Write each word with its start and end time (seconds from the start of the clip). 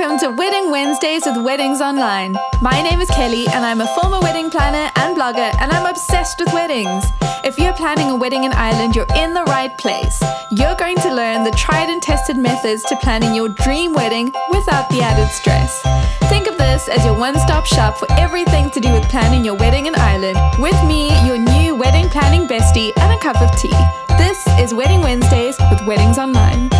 Welcome 0.00 0.18
to 0.20 0.34
Wedding 0.34 0.70
Wednesdays 0.70 1.26
with 1.26 1.44
Weddings 1.44 1.82
Online. 1.82 2.34
My 2.62 2.80
name 2.80 3.02
is 3.02 3.10
Kelly, 3.10 3.46
and 3.48 3.66
I'm 3.66 3.82
a 3.82 3.86
former 3.88 4.18
wedding 4.18 4.48
planner 4.48 4.90
and 4.96 5.14
blogger, 5.14 5.54
and 5.60 5.70
I'm 5.70 5.84
obsessed 5.84 6.40
with 6.40 6.50
weddings. 6.54 7.04
If 7.44 7.58
you're 7.58 7.74
planning 7.74 8.10
a 8.10 8.16
wedding 8.16 8.44
in 8.44 8.52
Ireland, 8.52 8.96
you're 8.96 9.12
in 9.14 9.34
the 9.34 9.42
right 9.42 9.76
place. 9.76 10.22
You're 10.52 10.74
going 10.76 10.96
to 11.00 11.14
learn 11.14 11.44
the 11.44 11.50
tried 11.50 11.90
and 11.90 12.00
tested 12.00 12.38
methods 12.38 12.82
to 12.84 12.96
planning 12.96 13.34
your 13.34 13.50
dream 13.50 13.92
wedding 13.92 14.32
without 14.50 14.88
the 14.88 15.02
added 15.02 15.28
stress. 15.28 15.82
Think 16.30 16.46
of 16.46 16.56
this 16.56 16.88
as 16.88 17.04
your 17.04 17.18
one 17.18 17.38
stop 17.38 17.66
shop 17.66 17.98
for 17.98 18.10
everything 18.12 18.70
to 18.70 18.80
do 18.80 18.90
with 18.94 19.06
planning 19.10 19.44
your 19.44 19.56
wedding 19.56 19.84
in 19.84 19.94
Ireland. 19.96 20.38
With 20.58 20.82
me, 20.86 21.08
your 21.26 21.36
new 21.36 21.74
wedding 21.74 22.08
planning 22.08 22.48
bestie, 22.48 22.92
and 22.96 23.12
a 23.12 23.18
cup 23.18 23.36
of 23.42 23.54
tea. 23.60 23.76
This 24.16 24.46
is 24.58 24.72
Wedding 24.72 25.02
Wednesdays 25.02 25.58
with 25.70 25.86
Weddings 25.86 26.16
Online. 26.16 26.70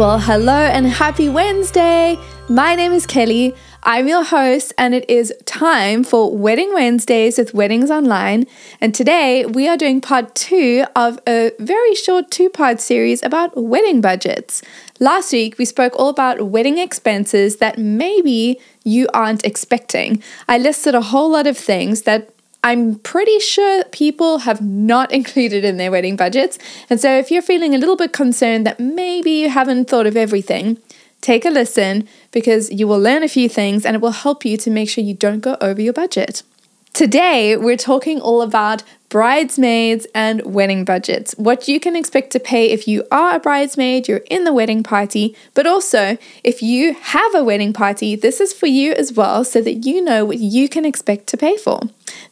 Well, 0.00 0.18
hello 0.18 0.54
and 0.54 0.86
happy 0.86 1.28
Wednesday. 1.28 2.18
My 2.48 2.74
name 2.74 2.92
is 2.92 3.04
Kelly. 3.04 3.54
I'm 3.82 4.08
your 4.08 4.24
host, 4.24 4.72
and 4.78 4.94
it 4.94 5.04
is 5.10 5.30
time 5.44 6.04
for 6.04 6.34
Wedding 6.34 6.72
Wednesdays 6.72 7.36
with 7.36 7.52
Weddings 7.52 7.90
Online. 7.90 8.46
And 8.80 8.94
today 8.94 9.44
we 9.44 9.68
are 9.68 9.76
doing 9.76 10.00
part 10.00 10.34
two 10.34 10.86
of 10.96 11.20
a 11.28 11.52
very 11.58 11.94
short 11.94 12.30
two 12.30 12.48
part 12.48 12.80
series 12.80 13.22
about 13.22 13.54
wedding 13.54 14.00
budgets. 14.00 14.62
Last 15.00 15.34
week 15.34 15.58
we 15.58 15.66
spoke 15.66 15.92
all 15.96 16.08
about 16.08 16.48
wedding 16.48 16.78
expenses 16.78 17.58
that 17.58 17.76
maybe 17.76 18.58
you 18.82 19.06
aren't 19.12 19.44
expecting. 19.44 20.22
I 20.48 20.56
listed 20.56 20.94
a 20.94 21.02
whole 21.02 21.30
lot 21.30 21.46
of 21.46 21.58
things 21.58 22.02
that 22.02 22.30
I'm 22.62 22.96
pretty 22.96 23.38
sure 23.38 23.84
people 23.84 24.38
have 24.38 24.60
not 24.60 25.12
included 25.20 25.64
in 25.64 25.76
their 25.76 25.90
wedding 25.90 26.16
budgets. 26.16 26.58
And 26.88 27.00
so 27.00 27.16
if 27.16 27.30
you're 27.30 27.42
feeling 27.42 27.74
a 27.74 27.78
little 27.78 27.96
bit 27.96 28.12
concerned 28.12 28.66
that 28.66 28.80
maybe 28.80 29.30
you 29.30 29.50
haven't 29.50 29.88
thought 29.88 30.06
of 30.06 30.16
everything, 30.16 30.78
take 31.20 31.44
a 31.44 31.50
listen 31.50 32.08
because 32.32 32.70
you 32.70 32.86
will 32.86 33.00
learn 33.00 33.22
a 33.22 33.28
few 33.28 33.48
things 33.48 33.84
and 33.84 33.94
it 33.94 34.02
will 34.02 34.10
help 34.10 34.44
you 34.44 34.56
to 34.58 34.70
make 34.70 34.88
sure 34.88 35.04
you 35.04 35.14
don't 35.14 35.40
go 35.40 35.56
over 35.60 35.80
your 35.80 35.92
budget. 35.92 36.42
Today, 36.92 37.56
we're 37.56 37.76
talking 37.76 38.20
all 38.20 38.42
about 38.42 38.82
bridesmaids 39.10 40.06
and 40.14 40.40
wedding 40.44 40.84
budgets. 40.84 41.34
What 41.36 41.68
you 41.68 41.78
can 41.78 41.96
expect 41.96 42.30
to 42.30 42.40
pay 42.40 42.70
if 42.70 42.88
you 42.88 43.04
are 43.10 43.36
a 43.36 43.40
bridesmaid, 43.40 44.08
you're 44.08 44.22
in 44.30 44.44
the 44.44 44.52
wedding 44.52 44.82
party, 44.82 45.36
but 45.52 45.66
also 45.66 46.16
if 46.42 46.62
you 46.62 46.94
have 46.94 47.34
a 47.34 47.44
wedding 47.44 47.72
party, 47.74 48.16
this 48.16 48.40
is 48.40 48.54
for 48.54 48.66
you 48.66 48.92
as 48.92 49.12
well 49.12 49.44
so 49.44 49.60
that 49.60 49.84
you 49.84 50.00
know 50.00 50.24
what 50.24 50.38
you 50.38 50.68
can 50.68 50.86
expect 50.86 51.26
to 51.26 51.36
pay 51.36 51.56
for. 51.56 51.80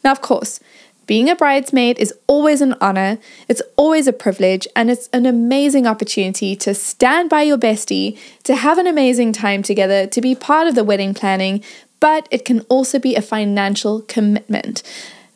Now, 0.03 0.11
of 0.11 0.21
course, 0.21 0.61
being 1.05 1.29
a 1.29 1.35
bridesmaid 1.35 1.99
is 1.99 2.13
always 2.27 2.61
an 2.61 2.75
honor, 2.79 3.17
it's 3.47 3.63
always 3.75 4.07
a 4.07 4.13
privilege, 4.13 4.67
and 4.75 4.89
it's 4.89 5.09
an 5.11 5.25
amazing 5.25 5.85
opportunity 5.85 6.55
to 6.55 6.73
stand 6.73 7.29
by 7.29 7.41
your 7.41 7.57
bestie, 7.57 8.17
to 8.43 8.55
have 8.55 8.77
an 8.77 8.87
amazing 8.87 9.33
time 9.33 9.63
together, 9.63 10.07
to 10.07 10.21
be 10.21 10.35
part 10.35 10.67
of 10.67 10.75
the 10.75 10.83
wedding 10.83 11.13
planning, 11.13 11.63
but 11.99 12.27
it 12.31 12.45
can 12.45 12.61
also 12.69 12.99
be 12.99 13.15
a 13.15 13.21
financial 13.21 14.01
commitment. 14.03 14.83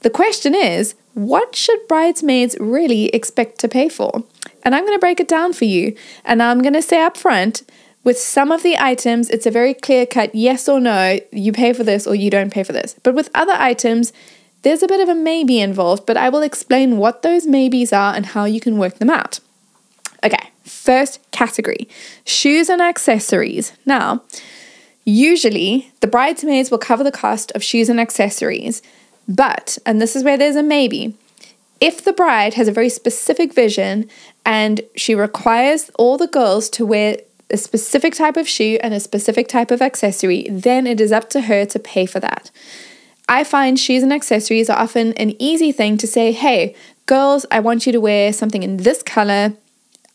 The 0.03 0.09
question 0.09 0.53
is, 0.53 0.95
what 1.13 1.55
should 1.55 1.87
bridesmaids 1.87 2.55
really 2.59 3.05
expect 3.07 3.59
to 3.59 3.67
pay 3.67 3.89
for? 3.89 4.23
And 4.63 4.75
I'm 4.75 4.85
going 4.85 4.95
to 4.95 4.99
break 4.99 5.19
it 5.19 5.27
down 5.27 5.53
for 5.53 5.65
you. 5.65 5.95
And 6.25 6.43
I'm 6.43 6.61
going 6.61 6.73
to 6.73 6.81
say 6.81 7.01
up 7.01 7.17
front, 7.17 7.63
with 8.03 8.19
some 8.19 8.51
of 8.51 8.63
the 8.63 8.77
items, 8.77 9.29
it's 9.29 9.45
a 9.45 9.51
very 9.51 9.73
clear 9.73 10.05
cut 10.05 10.35
yes 10.35 10.67
or 10.67 10.79
no, 10.79 11.19
you 11.31 11.53
pay 11.53 11.71
for 11.71 11.85
this 11.85 12.05
or 12.05 12.15
you 12.15 12.29
don't 12.29 12.53
pay 12.53 12.63
for 12.63 12.73
this. 12.73 12.95
But 13.01 13.15
with 13.15 13.29
other 13.33 13.53
items, 13.53 14.11
there's 14.63 14.83
a 14.83 14.87
bit 14.87 14.99
of 14.99 15.07
a 15.07 15.15
maybe 15.15 15.61
involved, 15.61 16.05
but 16.05 16.17
I 16.17 16.27
will 16.27 16.41
explain 16.41 16.97
what 16.97 17.21
those 17.21 17.47
maybes 17.47 17.93
are 17.93 18.13
and 18.13 18.25
how 18.27 18.43
you 18.43 18.59
can 18.59 18.77
work 18.77 18.99
them 18.99 19.09
out. 19.09 19.39
Okay, 20.21 20.51
first 20.63 21.19
category 21.31 21.87
shoes 22.25 22.69
and 22.69 22.81
accessories. 22.81 23.71
Now, 23.85 24.23
Usually, 25.05 25.91
the 25.99 26.07
bridesmaids 26.07 26.71
will 26.71 26.77
cover 26.77 27.03
the 27.03 27.11
cost 27.11 27.51
of 27.51 27.63
shoes 27.63 27.89
and 27.89 27.99
accessories, 27.99 28.81
but, 29.27 29.77
and 29.85 30.01
this 30.01 30.15
is 30.15 30.23
where 30.23 30.37
there's 30.37 30.55
a 30.55 30.63
maybe, 30.63 31.15
if 31.79 32.03
the 32.03 32.13
bride 32.13 32.53
has 32.53 32.67
a 32.67 32.71
very 32.71 32.89
specific 32.89 33.53
vision 33.53 34.09
and 34.45 34.81
she 34.95 35.15
requires 35.15 35.89
all 35.95 36.17
the 36.17 36.27
girls 36.27 36.69
to 36.69 36.85
wear 36.85 37.17
a 37.49 37.57
specific 37.57 38.13
type 38.15 38.37
of 38.37 38.47
shoe 38.47 38.77
and 38.81 38.93
a 38.93 38.99
specific 38.99 39.47
type 39.47 39.69
of 39.69 39.81
accessory, 39.81 40.47
then 40.49 40.87
it 40.87 41.01
is 41.01 41.11
up 41.11 41.29
to 41.29 41.41
her 41.41 41.65
to 41.65 41.79
pay 41.79 42.05
for 42.05 42.19
that. 42.19 42.51
I 43.29 43.43
find 43.43 43.79
shoes 43.79 44.03
and 44.03 44.13
accessories 44.13 44.69
are 44.69 44.79
often 44.79 45.13
an 45.13 45.35
easy 45.41 45.71
thing 45.71 45.97
to 45.97 46.07
say, 46.07 46.31
hey, 46.31 46.75
girls, 47.05 47.45
I 47.51 47.59
want 47.59 47.85
you 47.85 47.91
to 47.91 48.01
wear 48.01 48.33
something 48.33 48.63
in 48.63 48.77
this 48.77 49.03
color. 49.03 49.53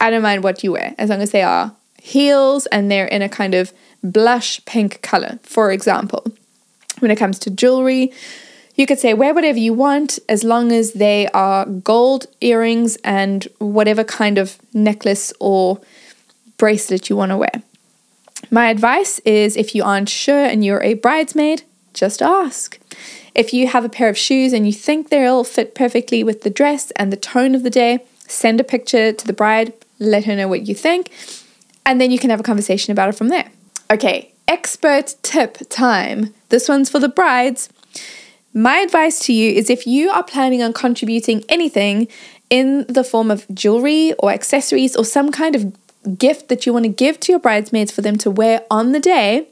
I 0.01 0.11
don't 0.11 0.23
mind 0.23 0.43
what 0.43 0.63
you 0.65 0.73
wear, 0.73 0.95
as 0.99 1.11
long 1.11 1.23
as 1.23 1.31
they 1.31 1.43
are 1.43 1.75
heels 2.01 2.67
and 2.67 2.91
they're 2.91 3.07
in 3.07 3.23
a 3.23 3.29
kind 3.29 3.55
of 3.55 3.73
blush 4.03 4.65
pink 4.65 5.03
color, 5.03 5.39
for 5.43 5.71
example. 5.71 6.25
When 7.01 7.11
it 7.11 7.17
comes 7.17 7.39
to 7.41 7.51
jewelry, 7.51 8.13
you 8.79 8.87
could 8.87 8.99
say 8.99 9.13
wear 9.13 9.35
whatever 9.35 9.59
you 9.59 9.75
want 9.75 10.21
as 10.29 10.45
long 10.45 10.71
as 10.71 10.93
they 10.93 11.27
are 11.35 11.67
gold 11.67 12.27
earrings 12.41 12.97
and 13.05 13.47
whatever 13.59 14.05
kind 14.05 14.39
of 14.39 14.57
necklace 14.73 15.33
or 15.41 15.81
bracelet 16.57 17.11
you 17.11 17.17
want 17.17 17.31
to 17.31 17.37
wear. 17.37 17.63
My 18.51 18.71
advice 18.71 19.19
is 19.21 19.57
if 19.57 19.75
you 19.75 19.83
aren't 19.83 20.09
sure 20.09 20.45
and 20.45 20.65
you're 20.65 20.83
a 20.83 20.95
bridesmaid, 20.95 21.65
just 21.93 22.23
ask. 22.23 22.79
If 23.35 23.53
you 23.53 23.67
have 23.67 23.85
a 23.85 23.89
pair 23.89 24.09
of 24.09 24.17
shoes 24.17 24.53
and 24.53 24.65
you 24.65 24.73
think 24.73 25.09
they'll 25.09 25.45
fit 25.45 25.75
perfectly 25.75 26.23
with 26.23 26.43
the 26.43 26.51
dress 26.51 26.93
and 26.93 27.13
the 27.13 27.17
tone 27.17 27.57
of 27.57 27.65
the 27.65 27.71
day, 27.71 28.05
send 28.29 28.61
a 28.61 28.65
picture 28.65 29.13
to 29.13 29.27
the 29.27 29.33
bride, 29.33 29.73
let 29.99 30.25
her 30.25 30.37
know 30.37 30.47
what 30.47 30.69
you 30.69 30.75
think, 30.75 31.11
and 31.85 32.01
then 32.01 32.13
you 32.13 32.19
can 32.19 32.31
have 32.31 32.41
a 32.41 32.45
conversation 32.45 32.93
about 32.93 33.09
it 33.09 33.17
from 33.17 33.29
there. 33.29 33.51
Okay, 33.91 34.33
expert 34.47 35.17
tip 35.23 35.59
time. 35.69 36.33
This 36.49 36.69
one's 36.69 36.89
for 36.89 37.01
the 37.01 37.09
brides. 37.09 37.71
My 38.55 38.79
advice 38.79 39.19
to 39.27 39.33
you 39.33 39.53
is 39.53 39.69
if 39.69 39.87
you 39.87 40.11
are 40.11 40.23
planning 40.23 40.63
on 40.63 40.73
contributing 40.73 41.45
anything 41.49 42.09
in 42.49 42.87
the 42.89 43.05
form 43.05 43.31
of 43.31 43.47
jewelry 43.53 44.15
or 44.15 44.31
accessories 44.31 44.97
or 44.97 45.05
some 45.05 45.31
kind 45.31 45.55
of 45.55 45.77
gift 46.19 46.49
that 46.49 46.65
you 46.65 46.73
want 46.73 46.85
to 46.85 46.89
give 46.89 47.21
to 47.21 47.33
your 47.33 47.39
bridesmaids 47.39 47.93
for 47.93 48.01
them 48.01 48.17
to 48.17 48.31
wear 48.31 48.63
on 48.71 48.93
the 48.93 49.01
day, 49.01 49.49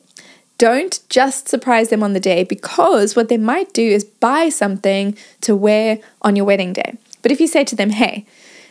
don't 0.58 1.00
just 1.10 1.48
surprise 1.48 1.90
them 1.90 2.02
on 2.02 2.14
the 2.14 2.20
day 2.20 2.42
because 2.42 3.14
what 3.14 3.28
they 3.28 3.36
might 3.36 3.72
do 3.74 3.82
is 3.82 4.04
buy 4.04 4.48
something 4.48 5.16
to 5.42 5.54
wear 5.54 5.98
on 6.22 6.34
your 6.34 6.46
wedding 6.46 6.72
day. 6.72 6.96
But 7.20 7.30
if 7.32 7.40
you 7.40 7.46
say 7.46 7.64
to 7.64 7.76
them, 7.76 7.90
hey, 7.90 8.24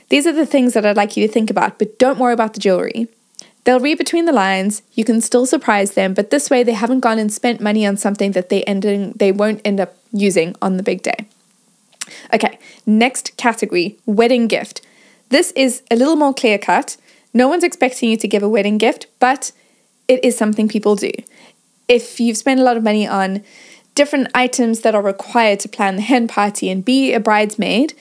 these 0.09 0.25
are 0.25 0.33
the 0.33 0.45
things 0.45 0.73
that 0.73 0.85
I'd 0.85 0.97
like 0.97 1.15
you 1.15 1.27
to 1.27 1.31
think 1.31 1.51
about, 1.51 1.77
but 1.77 1.99
don't 1.99 2.17
worry 2.17 2.33
about 2.33 2.53
the 2.53 2.59
jewelry. 2.59 3.07
They'll 3.65 3.79
read 3.79 3.97
between 3.97 4.25
the 4.25 4.31
lines, 4.31 4.83
you 4.93 5.03
can 5.03 5.21
still 5.21 5.45
surprise 5.45 5.91
them, 5.91 6.13
but 6.13 6.29
this 6.29 6.49
way 6.49 6.63
they 6.63 6.73
haven't 6.73 6.99
gone 6.99 7.17
and 7.17 7.33
spent 7.33 7.61
money 7.61 7.85
on 7.85 7.97
something 7.97 8.31
that 8.31 8.49
they 8.49 8.63
ending 8.63 9.13
they 9.13 9.31
won't 9.31 9.61
end 9.65 9.79
up 9.79 9.95
using 10.15 10.55
on 10.61 10.77
the 10.77 10.83
big 10.83 11.01
day. 11.01 11.25
Okay, 12.33 12.59
next 12.85 13.35
category, 13.37 13.97
wedding 14.05 14.47
gift. 14.47 14.81
This 15.29 15.51
is 15.51 15.81
a 15.89 15.95
little 15.95 16.15
more 16.15 16.33
clear 16.33 16.57
cut. 16.57 16.97
No 17.33 17.47
one's 17.47 17.63
expecting 17.63 18.09
you 18.09 18.17
to 18.17 18.27
give 18.27 18.43
a 18.43 18.49
wedding 18.49 18.77
gift, 18.77 19.07
but 19.19 19.51
it 20.07 20.23
is 20.23 20.37
something 20.37 20.67
people 20.67 20.95
do. 20.95 21.11
If 21.87 22.19
you've 22.19 22.37
spent 22.37 22.59
a 22.59 22.63
lot 22.63 22.77
of 22.77 22.83
money 22.83 23.07
on 23.07 23.43
different 23.95 24.27
items 24.35 24.81
that 24.81 24.95
are 24.95 25.01
required 25.01 25.59
to 25.61 25.69
plan 25.69 25.95
the 25.95 26.01
hen 26.01 26.27
party 26.27 26.69
and 26.69 26.83
be 26.83 27.13
a 27.13 27.19
bridesmaid, 27.19 27.93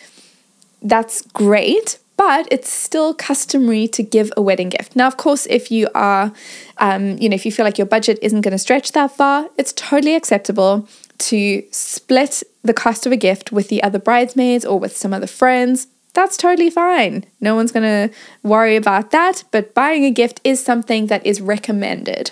that's 0.83 1.23
great, 1.23 1.99
but 2.17 2.47
it's 2.51 2.71
still 2.71 3.15
customary 3.15 3.89
to 3.89 4.03
give 4.03 4.33
a 4.37 4.43
wedding 4.43 4.69
gift. 4.69 4.95
Now, 4.95 5.07
of 5.07 5.17
course, 5.17 5.47
if 5.47 5.71
you 5.71 5.89
are, 5.95 6.33
um, 6.79 7.17
you 7.19 7.29
know, 7.29 7.35
if 7.35 7.47
you 7.47 7.53
feel 7.53 7.65
like 7.65 7.79
your 7.79 7.87
budget 7.87 8.19
isn't 8.23 8.43
going 8.43 8.53
to 8.53 8.59
stretch 8.59 8.93
that 8.93 9.17
far, 9.17 9.49
it's 9.57 9.73
totally 9.73 10.15
acceptable 10.15 10.87
to 11.25 11.63
split 11.71 12.43
the 12.63 12.75
cost 12.75 13.07
of 13.07 13.13
a 13.13 13.17
gift 13.17 13.53
with 13.53 13.69
the 13.69 13.83
other 13.83 13.99
bridesmaids 13.99 14.65
or 14.65 14.79
with 14.79 14.97
some 14.97 15.13
other 15.13 15.27
friends. 15.27 15.87
That's 16.15 16.37
totally 16.37 16.71
fine. 16.71 17.25
No 17.41 17.55
one's 17.55 17.73
going 17.73 18.09
to 18.11 18.15
worry 18.43 18.77
about 18.77 19.11
that, 19.11 19.45
but 19.51 19.75
buying 19.75 20.05
a 20.05 20.11
gift 20.11 20.41
is 20.45 20.65
something 20.65 21.09
that 21.09 21.27
is 21.27 21.41
recommended. 21.41 22.31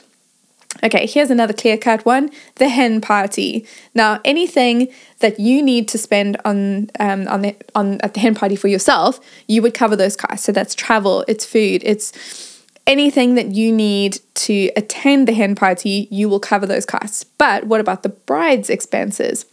Okay, 0.85 1.06
here's 1.06 1.31
another 1.31 1.53
clear 1.53 1.77
cut 1.77 2.05
one 2.06 2.31
the 2.56 2.69
hen 2.69 3.00
party. 3.00 3.67
Now, 3.94 4.21
anything 4.25 4.89
that 5.19 5.39
you 5.39 5.62
need 5.62 5.87
to 5.89 5.99
spend 5.99 6.37
on 6.44 6.91
um, 6.99 7.29
on 7.29 7.43
the 7.43 7.56
on 7.75 8.00
at 8.00 8.15
the 8.15 8.21
hen 8.21 8.35
party 8.35 8.56
for 8.56 8.69
yourself, 8.69 9.21
you 9.47 9.62
would 9.62 9.75
cover 9.75 9.97
those 9.97 10.17
costs. 10.17 10.47
So 10.47 10.53
that's 10.53 10.75
travel, 10.75 11.25
it's 11.29 11.44
food, 11.44 11.83
it's 11.85 12.12
anything 12.87 13.34
that 13.34 13.52
you 13.52 13.73
need 13.73 14.20
to 14.34 14.70
attend 14.76 15.29
the 15.29 15.32
hen 15.32 15.55
party, 15.55 16.08
you 16.11 16.29
will 16.29 16.40
cover 16.40 16.67
those 16.67 16.87
costs. 16.87 17.25
But 17.25 17.64
what 17.64 17.81
about 17.81 18.02
the 18.02 18.08
bride's 18.08 18.70
expenses? 18.70 19.46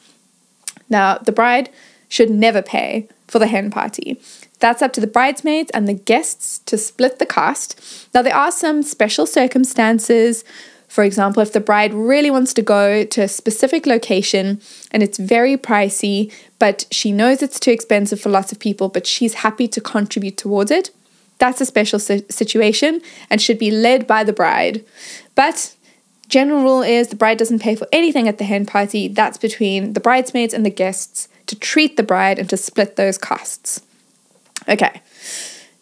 Now, 0.89 1.17
the 1.17 1.31
bride 1.31 1.69
should 2.07 2.29
never 2.29 2.61
pay 2.61 3.07
for 3.27 3.39
the 3.39 3.47
hen 3.47 3.69
party. 3.69 4.19
That's 4.59 4.81
up 4.81 4.93
to 4.93 5.01
the 5.01 5.07
bridesmaids 5.07 5.71
and 5.71 5.87
the 5.87 5.93
guests 5.93 6.59
to 6.59 6.77
split 6.77 7.19
the 7.19 7.25
cost. 7.25 8.09
Now, 8.13 8.21
there 8.21 8.35
are 8.35 8.51
some 8.51 8.83
special 8.83 9.25
circumstances 9.25 10.43
for 10.89 11.03
example, 11.03 11.43
if 11.43 11.53
the 11.53 11.59
bride 11.59 11.93
really 11.93 12.31
wants 12.31 12.51
to 12.55 12.63
go 12.63 13.05
to 13.05 13.21
a 13.21 13.27
specific 13.27 13.85
location 13.85 14.59
and 14.91 15.03
it's 15.03 15.19
very 15.19 15.55
pricey, 15.55 16.33
but 16.57 16.87
she 16.89 17.11
knows 17.11 17.43
it's 17.43 17.59
too 17.59 17.69
expensive 17.69 18.19
for 18.19 18.29
lots 18.29 18.51
of 18.51 18.59
people, 18.59 18.89
but 18.89 19.05
she's 19.05 19.35
happy 19.35 19.67
to 19.67 19.79
contribute 19.79 20.35
towards 20.35 20.71
it, 20.71 20.89
That's 21.39 21.61
a 21.61 21.65
special 21.65 21.99
situation 21.99 23.01
and 23.29 23.41
should 23.41 23.57
be 23.57 23.71
led 23.71 24.05
by 24.05 24.23
the 24.23 24.33
bride. 24.33 24.85
But 25.35 25.75
general 26.27 26.61
rule 26.61 26.81
is 26.81 27.07
the 27.07 27.15
bride 27.15 27.37
doesn't 27.37 27.61
pay 27.61 27.75
for 27.75 27.87
anything 27.91 28.27
at 28.27 28.37
the 28.37 28.43
hen 28.43 28.65
party. 28.65 29.07
That's 29.07 29.37
between 29.37 29.93
the 29.93 29.99
bridesmaids 29.99 30.53
and 30.53 30.65
the 30.65 30.69
guests 30.69 31.27
to 31.47 31.57
treat 31.57 31.97
the 31.97 32.03
bride 32.03 32.39
and 32.39 32.49
to 32.49 32.57
split 32.57 32.95
those 32.95 33.17
costs. 33.17 33.81
Okay. 34.67 35.01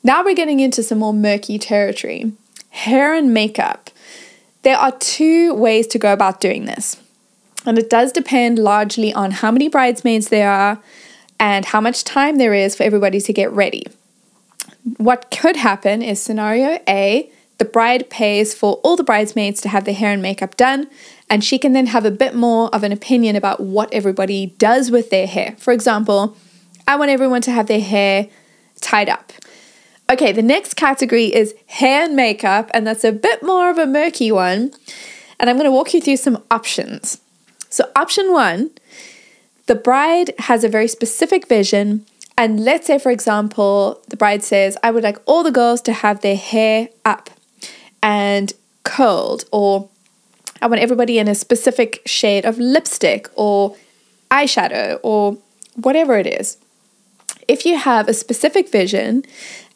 Now 0.04 0.24
we're 0.24 0.36
getting 0.36 0.60
into 0.60 0.84
some 0.84 1.00
more 1.00 1.14
murky 1.14 1.60
territory. 1.60 2.32
Hair 2.70 3.16
and 3.16 3.34
makeup. 3.34 3.90
There 4.62 4.78
are 4.78 4.92
two 4.92 5.54
ways 5.54 5.88
to 5.88 6.00
go 6.00 6.14
about 6.14 6.40
doing 6.40 6.66
this. 6.66 6.98
And 7.66 7.78
it 7.78 7.90
does 7.90 8.12
depend 8.12 8.60
largely 8.60 9.14
on 9.14 9.32
how 9.32 9.52
many 9.52 9.68
bridesmaids 9.68 10.30
there 10.30 10.50
are 10.50 10.80
and 11.40 11.66
how 11.66 11.82
much 11.82 12.04
time 12.04 12.38
there 12.38 12.54
is 12.54 12.76
for 12.76 12.84
everybody 12.84 13.20
to 13.20 13.34
get 13.34 13.52
ready. 13.52 13.88
What 14.98 15.30
could 15.32 15.58
happen 15.58 16.02
is 16.02 16.22
scenario 16.22 16.80
A 16.88 17.30
the 17.58 17.66
bride 17.66 18.10
pays 18.10 18.54
for 18.54 18.76
all 18.84 18.96
the 18.96 19.04
bridesmaids 19.04 19.62
to 19.62 19.70
have 19.70 19.86
their 19.86 19.94
hair 19.94 20.12
and 20.12 20.22
makeup 20.22 20.56
done, 20.58 20.88
and 21.30 21.44
she 21.44 21.58
can 21.58 21.74
then 21.74 21.88
have 21.88 22.06
a 22.06 22.12
bit 22.12 22.36
more 22.36 22.74
of 22.74 22.84
an 22.84 22.92
opinion 22.92 23.36
about 23.36 23.60
what 23.60 23.92
everybody 23.92 24.48
does 24.58 24.92
with 24.92 25.10
their 25.10 25.26
hair. 25.26 25.56
For 25.58 25.74
example, 25.74 26.38
I 26.88 26.96
want 26.96 27.10
everyone 27.10 27.42
to 27.44 27.52
have 27.52 27.68
their 27.68 27.82
hair 27.82 28.30
tied 28.80 29.10
up. 29.10 29.34
Okay, 30.10 30.32
the 30.32 30.44
next 30.44 30.76
category 30.76 31.34
is 31.34 31.56
hair 31.66 32.04
and 32.04 32.16
makeup, 32.16 32.70
and 32.74 32.86
that's 32.86 33.04
a 33.04 33.12
bit 33.12 33.42
more 33.44 33.70
of 33.70 33.78
a 33.78 33.88
murky 33.88 34.32
one. 34.32 34.72
And 35.40 35.50
I'm 35.50 35.58
going 35.58 35.66
to 35.66 35.72
walk 35.72 35.94
you 35.94 36.02
through 36.02 36.18
some 36.18 36.44
options. 36.50 37.20
So, 37.70 37.90
option 37.96 38.32
one 38.32 38.72
the 39.66 39.76
bride 39.76 40.34
has 40.40 40.64
a 40.64 40.70
very 40.70 40.88
specific 40.88 41.48
vision. 41.48 42.06
And 42.38 42.60
let's 42.64 42.86
say, 42.86 43.00
for 43.00 43.12
example, 43.12 44.00
the 44.10 44.18
bride 44.18 44.44
says, 44.44 44.78
I 44.84 44.92
would 44.92 45.04
like 45.04 45.18
all 45.26 45.44
the 45.44 45.52
girls 45.52 45.82
to 45.82 45.94
have 45.94 46.22
their 46.22 46.36
hair 46.36 46.90
up 47.04 47.32
and 48.04 48.54
curled, 48.84 49.46
or 49.52 49.90
I 50.62 50.68
want 50.68 50.82
everybody 50.82 51.18
in 51.18 51.28
a 51.28 51.36
specific 51.36 52.02
shade 52.06 52.46
of 52.46 52.60
lipstick 52.60 53.28
or 53.36 53.76
eyeshadow 54.30 55.00
or 55.02 55.38
whatever 55.76 56.18
it 56.18 56.28
is. 56.28 56.58
If 57.48 57.66
you 57.66 57.78
have 57.78 58.08
a 58.08 58.14
specific 58.14 58.70
vision 58.70 59.24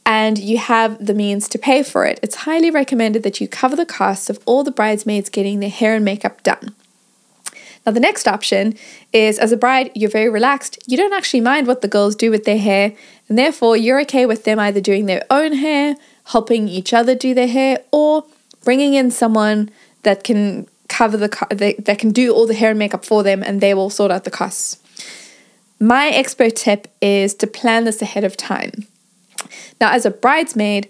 and 0.06 0.38
you 0.38 0.57
have 0.57 1.04
the 1.04 1.14
means 1.14 1.48
to 1.50 1.57
pay 1.57 1.81
for 1.84 2.06
it, 2.06 2.19
it's 2.22 2.36
highly 2.36 2.69
recommended 2.69 3.24
that 3.24 3.42
you 3.42 3.48
cover 3.48 3.75
the 3.75 3.86
costs 3.86 4.30
of 4.30 4.40
all 4.46 4.64
the 4.64 4.72
bridesmaids 4.72 5.30
getting 5.30 5.62
their 5.62 5.69
hair 5.69 5.96
and 5.96 6.06
makeup 6.06 6.44
done. 6.44 6.75
Now, 7.86 7.92
the 7.92 8.00
next 8.00 8.28
option 8.28 8.75
is 9.12 9.39
as 9.39 9.51
a 9.51 9.57
bride, 9.57 9.92
you're 9.95 10.10
very 10.10 10.30
relaxed. 10.30 10.78
You 10.86 10.98
don't 10.98 11.13
actually 11.13 11.42
mind 11.42 11.66
what 11.66 11.81
the 11.81 11.88
girls 11.88 12.16
do 12.16 12.30
with 12.30 12.45
their 12.45 12.60
hair, 12.60 12.94
and 13.28 13.38
therefore 13.38 13.75
you're 13.75 14.01
okay 14.01 14.25
with 14.25 14.44
them 14.44 14.60
either 14.60 14.81
doing 14.81 15.07
their 15.07 15.25
own 15.30 15.54
hair, 15.54 15.95
helping 16.25 16.68
each 16.68 16.94
other 16.94 17.16
do 17.16 17.33
their 17.33 17.48
hair, 17.48 17.80
or 17.92 18.25
bringing 18.63 18.94
in 18.94 19.10
someone 19.10 19.69
that 20.04 20.24
can 20.24 20.68
cover 20.88 21.18
the 21.18 21.75
that 21.80 21.98
can 21.98 22.12
do 22.12 22.33
all 22.33 22.45
the 22.45 22.54
hair 22.54 22.69
and 22.69 22.80
makeup 22.80 23.04
for 23.04 23.24
them, 23.24 23.42
and 23.42 23.62
they 23.62 23.74
will 23.74 23.89
sort 23.89 24.12
out 24.12 24.25
the 24.25 24.31
costs. 24.31 24.78
My 25.80 26.10
expert 26.10 26.56
tip 26.56 26.88
is 27.01 27.33
to 27.36 27.48
plan 27.48 27.86
this 27.86 28.04
ahead 28.04 28.24
of 28.24 28.38
time. 28.38 28.86
Now, 29.80 29.92
as 29.92 30.06
a 30.06 30.12
bridesmaid, 30.12 30.88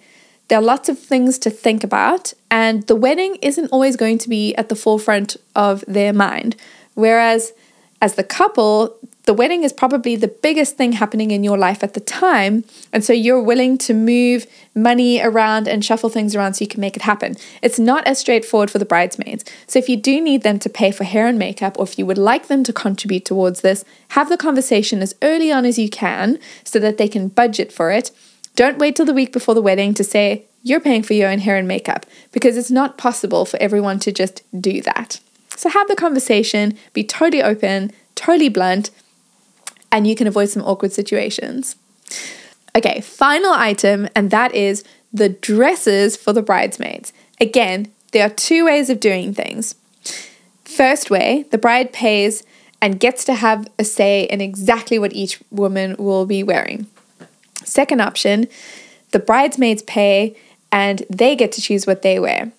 there 0.49 0.59
are 0.59 0.61
lots 0.61 0.89
of 0.89 0.99
things 0.99 1.39
to 1.39 1.49
think 1.49 1.81
about, 1.81 2.33
and 2.49 2.85
the 2.87 2.95
wedding 2.95 3.37
isn't 3.41 3.69
always 3.69 3.95
going 3.95 4.17
to 4.17 4.27
be 4.27 4.53
at 4.55 4.67
the 4.67 4.75
forefront 4.75 5.37
of 5.55 5.85
their 5.87 6.11
mind. 6.11 6.57
Whereas 7.01 7.53
as 8.01 8.15
the 8.15 8.23
couple, 8.23 8.97
the 9.25 9.33
wedding 9.33 9.63
is 9.63 9.73
probably 9.73 10.15
the 10.15 10.27
biggest 10.27 10.75
thing 10.75 10.93
happening 10.93 11.29
in 11.29 11.43
your 11.43 11.57
life 11.57 11.83
at 11.83 11.93
the 11.93 11.99
time. 11.99 12.63
And 12.91 13.03
so 13.03 13.13
you're 13.13 13.41
willing 13.41 13.77
to 13.79 13.93
move 13.93 14.47
money 14.73 15.21
around 15.21 15.67
and 15.67 15.85
shuffle 15.85 16.09
things 16.09 16.35
around 16.35 16.55
so 16.55 16.63
you 16.63 16.67
can 16.67 16.81
make 16.81 16.95
it 16.95 17.03
happen. 17.03 17.35
It's 17.61 17.77
not 17.77 18.05
as 18.07 18.17
straightforward 18.17 18.71
for 18.71 18.79
the 18.79 18.85
bridesmaids. 18.85 19.45
So 19.67 19.77
if 19.77 19.87
you 19.87 19.97
do 19.97 20.19
need 20.19 20.41
them 20.41 20.57
to 20.59 20.69
pay 20.69 20.91
for 20.91 21.03
hair 21.03 21.27
and 21.27 21.37
makeup, 21.37 21.77
or 21.77 21.83
if 21.83 21.99
you 21.99 22.05
would 22.07 22.17
like 22.17 22.47
them 22.47 22.63
to 22.63 22.73
contribute 22.73 23.25
towards 23.25 23.61
this, 23.61 23.85
have 24.09 24.29
the 24.29 24.37
conversation 24.37 25.01
as 25.01 25.15
early 25.21 25.51
on 25.51 25.65
as 25.65 25.77
you 25.77 25.89
can 25.89 26.39
so 26.63 26.79
that 26.79 26.97
they 26.97 27.07
can 27.07 27.27
budget 27.27 27.71
for 27.71 27.91
it. 27.91 28.11
Don't 28.55 28.79
wait 28.79 28.95
till 28.95 29.05
the 29.05 29.13
week 29.13 29.31
before 29.31 29.55
the 29.55 29.61
wedding 29.61 29.93
to 29.93 30.03
say, 30.03 30.45
you're 30.63 30.79
paying 30.79 31.03
for 31.03 31.13
your 31.13 31.29
own 31.29 31.39
hair 31.39 31.57
and 31.57 31.67
makeup, 31.67 32.05
because 32.31 32.57
it's 32.57 32.71
not 32.71 32.97
possible 32.97 33.45
for 33.45 33.57
everyone 33.61 33.99
to 33.99 34.11
just 34.11 34.41
do 34.59 34.81
that. 34.81 35.19
So 35.61 35.69
have 35.69 35.87
the 35.87 35.95
conversation, 35.95 36.75
be 36.91 37.03
totally 37.03 37.43
open, 37.43 37.91
totally 38.15 38.49
blunt, 38.49 38.89
and 39.91 40.07
you 40.07 40.15
can 40.15 40.25
avoid 40.25 40.49
some 40.49 40.63
awkward 40.63 40.91
situations. 40.91 41.75
Okay, 42.75 42.99
final 43.01 43.51
item, 43.51 44.09
and 44.15 44.31
that 44.31 44.55
is 44.55 44.83
the 45.13 45.29
dresses 45.29 46.17
for 46.17 46.33
the 46.33 46.41
bridesmaids. 46.41 47.13
Again, 47.39 47.91
there 48.11 48.25
are 48.25 48.31
two 48.31 48.65
ways 48.65 48.89
of 48.89 48.99
doing 48.99 49.35
things. 49.35 49.75
First 50.65 51.11
way, 51.11 51.45
the 51.51 51.59
bride 51.59 51.93
pays 51.93 52.41
and 52.81 52.99
gets 52.99 53.23
to 53.25 53.35
have 53.35 53.67
a 53.77 53.83
say 53.83 54.23
in 54.23 54.41
exactly 54.41 54.97
what 54.97 55.13
each 55.13 55.39
woman 55.51 55.95
will 55.99 56.25
be 56.25 56.41
wearing. 56.41 56.87
Second 57.63 58.01
option, 58.01 58.47
the 59.11 59.19
bridesmaids 59.19 59.83
pay 59.83 60.35
and 60.71 61.03
they 61.07 61.35
get 61.35 61.51
to 61.51 61.61
choose 61.61 61.85
what 61.85 62.01
they 62.01 62.17
wear. 62.17 62.51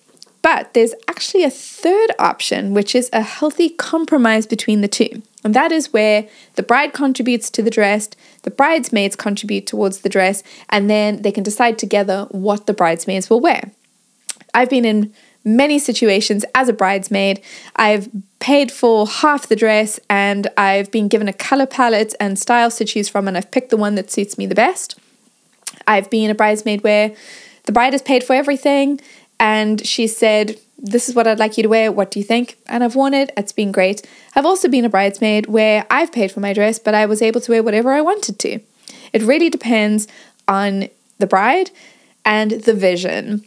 But 0.43 0.73
there's 0.73 0.93
actually 1.07 1.43
a 1.45 1.49
third 1.49 2.11
option, 2.19 2.73
which 2.73 2.93
is 2.93 3.09
a 3.11 3.21
healthy 3.21 3.69
compromise 3.69 4.45
between 4.45 4.81
the 4.81 4.87
two. 4.87 5.23
And 5.43 5.55
that 5.55 5.71
is 5.71 5.91
where 5.91 6.27
the 6.55 6.63
bride 6.63 6.93
contributes 6.93 7.49
to 7.51 7.63
the 7.63 7.71
dress, 7.71 8.09
the 8.43 8.51
bridesmaids 8.51 9.15
contribute 9.15 9.65
towards 9.65 10.01
the 10.01 10.09
dress, 10.09 10.43
and 10.69 10.89
then 10.89 11.21
they 11.21 11.31
can 11.31 11.43
decide 11.43 11.79
together 11.79 12.27
what 12.29 12.67
the 12.67 12.73
bridesmaids 12.73 13.29
will 13.29 13.39
wear. 13.39 13.71
I've 14.53 14.69
been 14.69 14.85
in 14.85 15.13
many 15.45 15.79
situations 15.79 16.45
as 16.53 16.69
a 16.69 16.73
bridesmaid. 16.73 17.41
I've 17.75 18.09
paid 18.39 18.71
for 18.71 19.07
half 19.07 19.47
the 19.47 19.55
dress 19.55 19.99
and 20.09 20.47
I've 20.57 20.91
been 20.91 21.07
given 21.07 21.27
a 21.27 21.33
color 21.33 21.65
palette 21.65 22.13
and 22.19 22.37
styles 22.37 22.75
to 22.77 22.85
choose 22.85 23.09
from, 23.09 23.27
and 23.27 23.37
I've 23.37 23.51
picked 23.51 23.69
the 23.69 23.77
one 23.77 23.95
that 23.95 24.11
suits 24.11 24.37
me 24.37 24.45
the 24.45 24.55
best. 24.55 24.99
I've 25.87 26.09
been 26.09 26.29
a 26.29 26.35
bridesmaid 26.35 26.83
where 26.83 27.15
the 27.63 27.71
bride 27.71 27.93
has 27.93 28.01
paid 28.01 28.23
for 28.23 28.33
everything 28.33 28.99
and 29.39 29.85
she 29.85 30.07
said, 30.07 30.57
This 30.77 31.09
is 31.09 31.15
what 31.15 31.27
I'd 31.27 31.39
like 31.39 31.57
you 31.57 31.63
to 31.63 31.69
wear. 31.69 31.91
What 31.91 32.11
do 32.11 32.19
you 32.19 32.25
think? 32.25 32.57
And 32.67 32.83
I've 32.83 32.95
worn 32.95 33.13
it. 33.13 33.31
It's 33.37 33.51
been 33.51 33.71
great. 33.71 34.07
I've 34.35 34.45
also 34.45 34.67
been 34.67 34.85
a 34.85 34.89
bridesmaid 34.89 35.47
where 35.47 35.85
I've 35.89 36.11
paid 36.11 36.31
for 36.31 36.39
my 36.39 36.53
dress, 36.53 36.79
but 36.79 36.95
I 36.95 37.05
was 37.05 37.21
able 37.21 37.41
to 37.41 37.51
wear 37.51 37.63
whatever 37.63 37.91
I 37.91 38.01
wanted 38.01 38.39
to. 38.39 38.59
It 39.11 39.21
really 39.21 39.49
depends 39.49 40.07
on 40.47 40.89
the 41.19 41.27
bride 41.27 41.71
and 42.25 42.51
the 42.51 42.73
vision. 42.73 43.45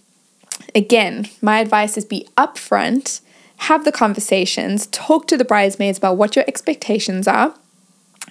Again, 0.75 1.29
my 1.43 1.61
advice 1.61 1.97
is 1.97 2.05
be 2.05 2.29
upfront, 2.37 3.21
have 3.59 3.85
the 3.85 3.93
conversations, 3.93 4.87
talk 4.89 5.27
to 5.29 5.37
the 5.37 5.45
bridesmaids 5.45 5.99
about 5.99 6.17
what 6.17 6.37
your 6.37 6.45
expectations 6.47 7.27
are. 7.27 7.55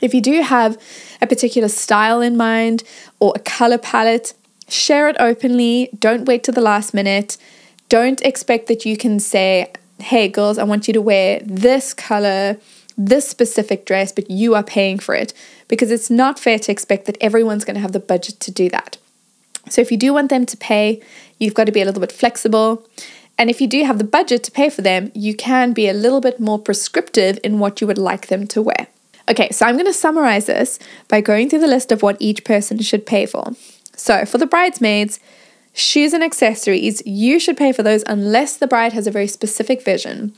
If 0.02 0.14
you 0.14 0.22
do 0.22 0.42
have 0.42 0.82
a 1.22 1.28
particular 1.28 1.70
style 1.70 2.22
in 2.22 2.38
mind 2.38 2.84
or 3.20 3.34
a 3.36 3.40
color 3.40 3.78
palette, 3.78 4.34
share 4.68 5.08
it 5.10 5.16
openly. 5.20 5.90
Don't 5.98 6.26
wait 6.26 6.44
to 6.44 6.52
the 6.52 6.62
last 6.62 6.94
minute. 6.94 7.38
Don't 7.90 8.22
expect 8.22 8.68
that 8.68 8.86
you 8.86 8.98
can 8.98 9.20
say, 9.20 9.72
hey, 10.00 10.28
girls, 10.28 10.58
I 10.58 10.64
want 10.64 10.88
you 10.88 10.94
to 10.94 11.02
wear 11.02 11.40
this 11.44 11.94
color, 11.94 12.58
this 12.98 13.28
specific 13.28 13.86
dress, 13.86 14.12
but 14.12 14.30
you 14.30 14.56
are 14.56 14.64
paying 14.64 15.00
for 15.00 15.16
it. 15.16 15.34
Because 15.68 15.92
it's 15.92 16.10
not 16.10 16.40
fair 16.40 16.60
to 16.60 16.72
expect 16.72 17.06
that 17.06 17.18
everyone's 17.22 17.66
going 17.66 17.76
to 17.76 17.82
have 17.82 17.92
the 17.92 18.00
budget 18.00 18.40
to 18.42 18.52
do 18.52 18.70
that. 18.70 18.98
So 19.70 19.82
if 19.82 19.92
you 19.92 19.98
do 19.98 20.14
want 20.14 20.30
them 20.30 20.46
to 20.46 20.58
pay, 20.58 21.02
you've 21.40 21.56
got 21.56 21.66
to 21.66 21.72
be 21.72 21.82
a 21.82 21.86
little 21.86 22.02
bit 22.02 22.12
flexible. 22.12 22.88
And 23.38 23.50
if 23.50 23.60
you 23.60 23.68
do 23.68 23.84
have 23.84 23.98
the 23.98 24.04
budget 24.04 24.44
to 24.44 24.52
pay 24.52 24.70
for 24.70 24.82
them, 24.82 25.12
you 25.14 25.36
can 25.36 25.74
be 25.74 25.90
a 25.90 25.94
little 25.94 26.22
bit 26.22 26.40
more 26.40 26.60
prescriptive 26.60 27.40
in 27.44 27.60
what 27.60 27.82
you 27.82 27.88
would 27.88 27.98
like 27.98 28.28
them 28.28 28.48
to 28.48 28.62
wear. 28.62 28.88
Okay, 29.28 29.50
so 29.50 29.66
I'm 29.66 29.76
going 29.76 29.88
to 29.88 29.94
summarize 29.94 30.46
this 30.46 30.78
by 31.08 31.20
going 31.20 31.50
through 31.50 31.60
the 31.60 31.68
list 31.68 31.92
of 31.92 32.04
what 32.04 32.18
each 32.20 32.44
person 32.44 32.80
should 32.80 33.06
pay 33.06 33.26
for. 33.26 33.54
So 33.96 34.26
for 34.26 34.38
the 34.38 34.48
bridesmaids, 34.48 35.20
Shoes 35.78 36.14
and 36.14 36.24
accessories, 36.24 37.06
you 37.06 37.38
should 37.38 37.58
pay 37.58 37.74
for 37.74 37.84
those 37.84 38.02
unless 38.08 38.56
the 38.56 38.66
bride 38.66 38.94
has 38.94 39.08
a 39.08 39.12
very 39.12 39.28
specific 39.28 39.84
vision. 39.84 40.34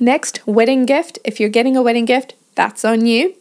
Next, 0.00 0.44
wedding 0.44 0.86
gift. 0.86 1.20
If 1.24 1.38
you're 1.38 1.48
getting 1.48 1.76
a 1.76 1.82
wedding 1.82 2.04
gift, 2.04 2.34
that's 2.56 2.84
on 2.84 3.06
you. 3.06 3.36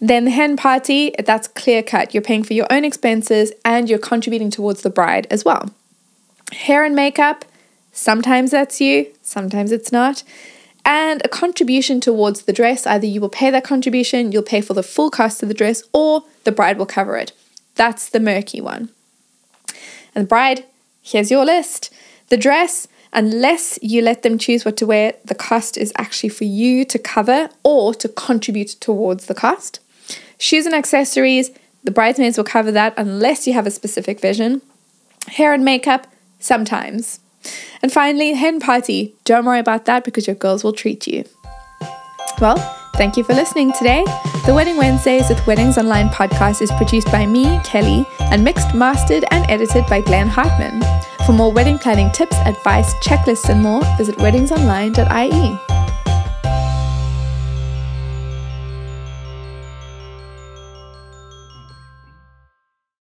Then 0.00 0.24
the 0.24 0.30
hen 0.30 0.56
party, 0.56 1.14
that's 1.22 1.46
clear 1.46 1.82
cut. 1.82 2.14
You're 2.14 2.22
paying 2.22 2.42
for 2.42 2.54
your 2.54 2.66
own 2.70 2.86
expenses 2.86 3.52
and 3.66 3.90
you're 3.90 3.98
contributing 3.98 4.48
towards 4.48 4.80
the 4.80 4.88
bride 4.88 5.26
as 5.30 5.44
well. 5.44 5.74
Hair 6.52 6.84
and 6.84 6.96
makeup, 6.96 7.44
sometimes 7.92 8.50
that's 8.50 8.80
you, 8.80 9.08
sometimes 9.20 9.72
it's 9.72 9.92
not. 9.92 10.22
And 10.86 11.20
a 11.22 11.28
contribution 11.28 12.00
towards 12.00 12.42
the 12.42 12.52
dress. 12.54 12.86
Either 12.86 13.06
you 13.06 13.20
will 13.20 13.28
pay 13.28 13.50
that 13.50 13.64
contribution, 13.64 14.32
you'll 14.32 14.42
pay 14.42 14.62
for 14.62 14.72
the 14.72 14.82
full 14.82 15.10
cost 15.10 15.42
of 15.42 15.50
the 15.50 15.54
dress, 15.54 15.82
or 15.92 16.24
the 16.44 16.52
bride 16.52 16.78
will 16.78 16.86
cover 16.86 17.18
it. 17.18 17.32
That's 17.74 18.08
the 18.08 18.20
murky 18.20 18.60
one. 18.60 18.90
And 20.14 20.24
the 20.24 20.28
bride, 20.28 20.64
here's 21.02 21.30
your 21.30 21.44
list. 21.44 21.92
The 22.28 22.36
dress, 22.36 22.88
unless 23.12 23.78
you 23.82 24.00
let 24.02 24.22
them 24.22 24.38
choose 24.38 24.64
what 24.64 24.76
to 24.78 24.86
wear, 24.86 25.14
the 25.24 25.34
cost 25.34 25.76
is 25.76 25.92
actually 25.98 26.28
for 26.28 26.44
you 26.44 26.84
to 26.84 26.98
cover 26.98 27.50
or 27.62 27.94
to 27.94 28.08
contribute 28.08 28.76
towards 28.80 29.26
the 29.26 29.34
cost. 29.34 29.80
Shoes 30.38 30.66
and 30.66 30.74
accessories, 30.74 31.50
the 31.82 31.90
bridesmaids 31.90 32.36
will 32.36 32.44
cover 32.44 32.72
that 32.72 32.94
unless 32.96 33.46
you 33.46 33.52
have 33.52 33.66
a 33.66 33.70
specific 33.70 34.20
vision. 34.20 34.62
Hair 35.28 35.52
and 35.52 35.64
makeup, 35.64 36.06
sometimes. 36.38 37.20
And 37.82 37.92
finally, 37.92 38.32
hen 38.32 38.60
party. 38.60 39.14
Don't 39.24 39.44
worry 39.44 39.58
about 39.58 39.84
that 39.84 40.04
because 40.04 40.26
your 40.26 40.36
girls 40.36 40.64
will 40.64 40.72
treat 40.72 41.06
you. 41.06 41.24
Well, 42.40 42.56
thank 42.94 43.16
you 43.16 43.24
for 43.24 43.34
listening 43.34 43.72
today. 43.72 44.04
The 44.46 44.52
Wedding 44.52 44.76
Wednesdays 44.76 45.30
with 45.30 45.46
Weddings 45.46 45.78
Online 45.78 46.10
podcast 46.10 46.60
is 46.60 46.70
produced 46.72 47.10
by 47.10 47.24
me, 47.24 47.58
Kelly, 47.64 48.06
and 48.20 48.44
mixed, 48.44 48.74
mastered, 48.74 49.24
and 49.30 49.50
edited 49.50 49.86
by 49.86 50.02
Glenn 50.02 50.28
Hartman. 50.28 50.82
For 51.24 51.32
more 51.32 51.50
wedding 51.50 51.78
planning 51.78 52.12
tips, 52.12 52.36
advice, 52.44 52.92
checklists, 52.96 53.48
and 53.48 53.62
more, 53.62 53.80
visit 53.96 54.18
weddingsonline.ie. 54.18 55.73